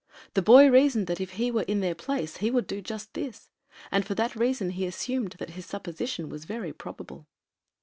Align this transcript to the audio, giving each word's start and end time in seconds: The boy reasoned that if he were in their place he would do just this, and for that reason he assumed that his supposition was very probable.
The 0.33 0.41
boy 0.41 0.67
reasoned 0.67 1.05
that 1.05 1.21
if 1.21 1.33
he 1.33 1.51
were 1.51 1.61
in 1.61 1.79
their 1.79 1.93
place 1.93 2.37
he 2.37 2.49
would 2.49 2.65
do 2.65 2.81
just 2.81 3.13
this, 3.13 3.51
and 3.91 4.03
for 4.03 4.15
that 4.15 4.35
reason 4.35 4.71
he 4.71 4.87
assumed 4.87 5.33
that 5.37 5.51
his 5.51 5.67
supposition 5.67 6.27
was 6.27 6.45
very 6.45 6.73
probable. 6.73 7.27